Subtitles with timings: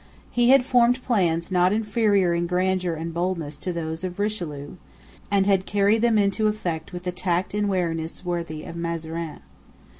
[0.31, 4.77] He had formed plans not inferior in grandeur and boldness to those of Richelieu,
[5.29, 9.41] and had carried them into effect with a tact and wariness worthy of Mazarin.